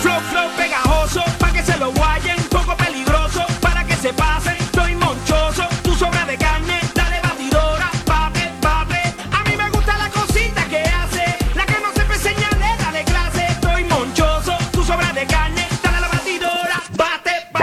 [0.03, 2.37] Flow, flow pegajoso, pa' que se lo guayen.
[2.51, 4.43] Poco peligroso, para que se pasen.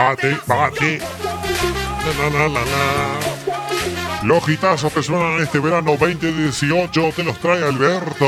[0.02, 0.98] Bate, bate.
[0.98, 4.24] La, la, la, la.
[4.24, 8.26] Los hitazos que suenan este verano 2018 te los trae Alberto.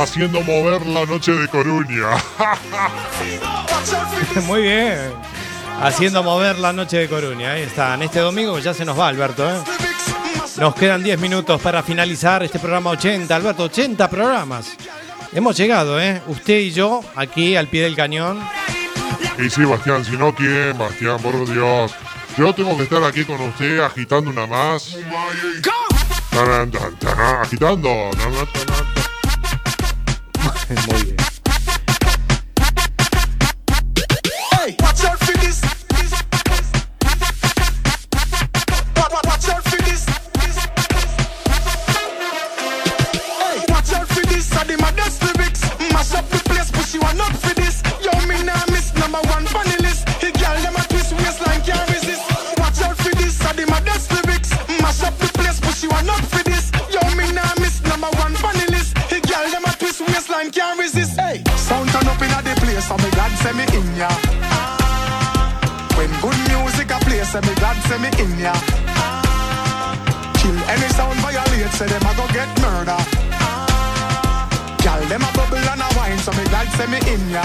[0.00, 2.16] Haciendo mover la noche de Coruña.
[4.46, 5.12] Muy bien.
[5.82, 7.52] Haciendo mover la noche de Coruña.
[7.52, 8.02] Ahí están.
[8.02, 9.46] Este domingo ya se nos va, Alberto.
[9.46, 9.58] ¿eh?
[10.56, 13.36] Nos quedan 10 minutos para finalizar este programa 80.
[13.36, 14.74] Alberto, 80 programas.
[15.34, 16.22] Hemos llegado, ¿eh?
[16.26, 18.40] Usted y yo, aquí al pie del cañón.
[19.38, 20.76] Y sí, Bastián, si no, ¿quién?
[20.78, 21.94] Bastián, por Dios.
[22.36, 24.96] Yo tengo que estar aquí con usted agitando una más.
[27.40, 28.10] Agitando.
[62.76, 64.08] Place, so me glad say me in ya.
[65.96, 68.52] When good music a play, say me glad say me in ya.
[70.38, 73.00] Kill any sound violate, say them a go get murder.
[74.84, 77.44] Gal them a bubble and a wine, so me glad say me in ya.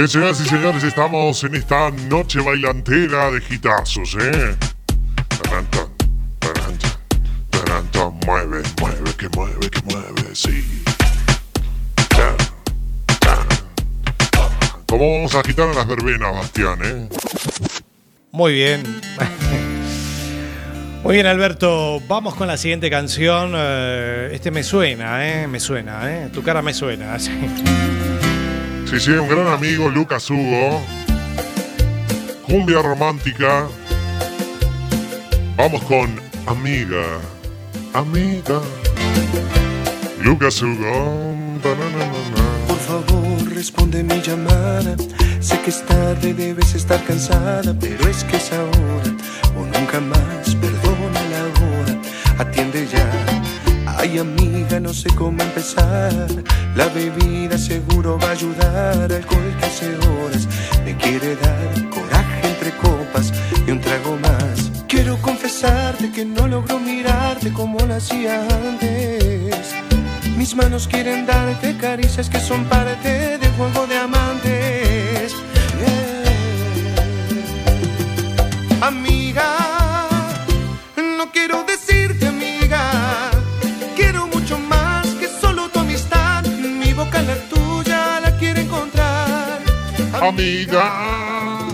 [0.00, 4.56] Bien, señoras y señores, estamos en esta noche bailantera de gitazos, ¿eh?
[5.42, 5.88] Taran, tan,
[6.38, 10.82] taran, tan, taran, tan, mueve, mueve, que mueve, que mueve, sí.
[14.86, 17.08] ¿Cómo vamos a agitar a las verbenas, Bastián, eh?
[18.32, 18.82] Muy bien.
[21.04, 22.00] Muy bien, Alberto.
[22.08, 23.52] Vamos con la siguiente canción.
[23.54, 25.46] Eh, Este me suena, ¿eh?
[25.46, 26.30] Me suena, ¿eh?
[26.32, 27.18] Tu cara me suena.
[27.18, 27.30] sí.
[28.90, 30.82] Sí, sí, un gran amigo, Lucas Hugo.
[32.44, 33.68] Cumbia romántica.
[35.56, 37.20] Vamos con Amiga.
[37.94, 38.60] Amiga.
[40.20, 41.36] Lucas Hugo.
[42.66, 44.96] Por favor, responde mi llamada.
[45.38, 49.14] Sé que es tarde, debes estar cansada, pero es que es ahora
[49.56, 50.56] o nunca más.
[50.56, 52.02] Perdona la hora,
[52.38, 53.39] atiende ya.
[54.00, 56.26] Ay, amiga, no sé cómo empezar.
[56.74, 59.12] La bebida seguro va a ayudar.
[59.12, 60.48] Alcohol que hace horas
[60.86, 63.30] me quiere dar coraje entre copas
[63.66, 64.70] y un trago más.
[64.88, 69.74] Quiero confesarte que no logro mirarte como lo hacía antes.
[70.34, 75.34] Mis manos quieren darte caricias que son parte del juego de amantes.
[78.80, 80.08] Amiga,
[81.18, 81.79] no quiero decirte
[90.20, 91.66] amiga.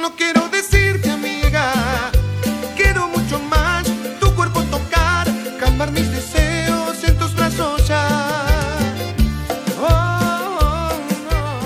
[0.00, 1.72] No quiero decirte amiga,
[2.76, 3.84] quiero mucho más
[4.20, 5.26] tu cuerpo tocar,
[5.58, 8.06] calmar mis deseos en tus brazos ya.
[9.80, 10.90] Oh,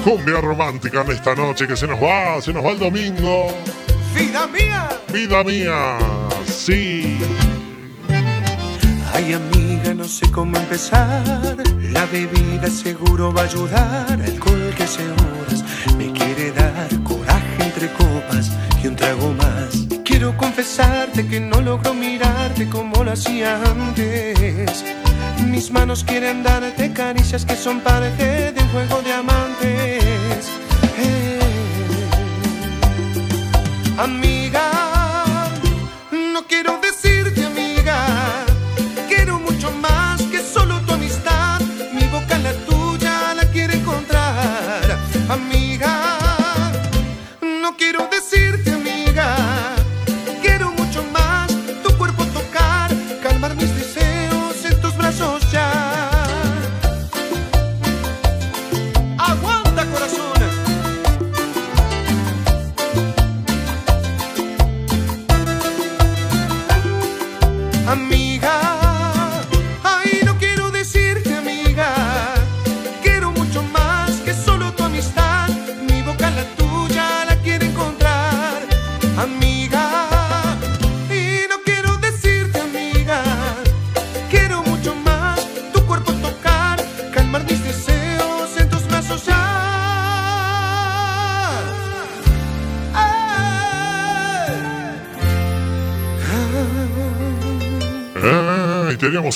[0.04, 3.48] Cumbia romántica en esta noche que se nos va, se nos va el domingo.
[4.14, 4.88] vida mía.
[5.12, 5.98] Vida mía,
[6.46, 7.18] sí.
[9.14, 11.56] Ay amiga, no sé cómo empezar.
[11.92, 14.20] La bebida seguro va a ayudar.
[14.20, 15.64] Alcohol que hace horas
[15.96, 18.50] me quiere dar coraje entre copas
[18.82, 19.86] y un trago más.
[20.04, 24.84] Quiero confesarte que no logro mirarte como lo hacía antes.
[25.46, 30.46] Mis manos quieren darte caricias que son parte de un juego de amantes.
[30.98, 31.40] Eh.
[33.98, 34.70] Amiga,
[36.32, 36.75] no quiero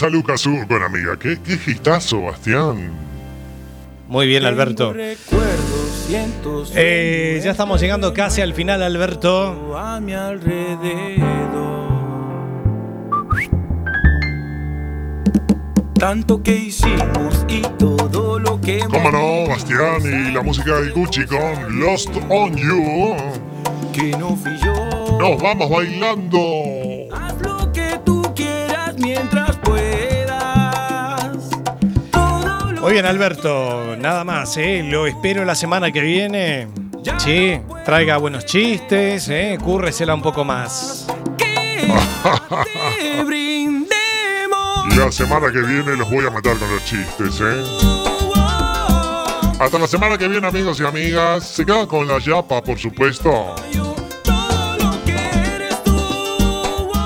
[0.01, 1.19] Teníamos a Lucas con amiga.
[1.19, 2.91] ¿Qué, qué gistazo, Bastián?
[4.09, 4.95] Muy bien, Alberto.
[6.75, 9.77] Eh, ya estamos llegando casi al final, Alberto.
[9.79, 11.21] a mi alrededor.
[15.99, 20.01] Tanto que hicimos y todo lo que ¿Cómo no, Bastián?
[20.03, 23.17] Y la música de Gucci con Lost on You.
[23.93, 25.19] que no fui yo.
[25.19, 26.39] Nos vamos bailando.
[32.91, 33.95] Muy bien, Alberto.
[33.97, 34.83] Nada más, ¿eh?
[34.83, 36.67] Lo espero la semana que viene.
[37.19, 39.57] Sí, traiga buenos chistes, ¿eh?
[39.63, 41.07] Cúrresela un poco más.
[41.39, 43.97] Te brindemos.
[44.97, 47.63] La semana que viene los voy a matar con los chistes, ¿eh?
[49.61, 51.47] Hasta la semana que viene, amigos y amigas.
[51.47, 53.55] Se quedan con la yapa, por supuesto.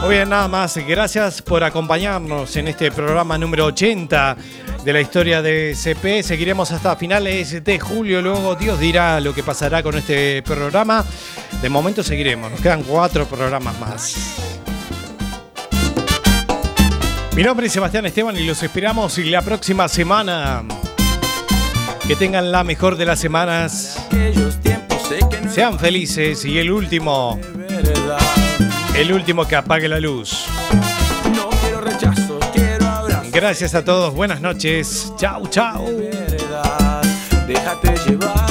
[0.00, 0.78] Muy bien, nada más.
[0.78, 4.34] Gracias por acompañarnos en este programa número 80
[4.84, 6.22] de la historia de CP.
[6.22, 8.20] Seguiremos hasta finales de julio.
[8.20, 11.04] Luego Dios dirá lo que pasará con este programa.
[11.62, 12.50] De momento seguiremos.
[12.50, 14.36] Nos quedan cuatro programas más.
[17.34, 20.62] Mi nombre es Sebastián Esteban y los esperamos la próxima semana.
[22.06, 23.98] Que tengan la mejor de las semanas.
[25.50, 27.40] Sean felices y el último,
[28.94, 30.44] el último que apague la luz.
[33.34, 35.12] Gracias a todos, buenas noches.
[35.16, 35.84] Chau, chau.
[37.48, 38.43] Déjate llevar.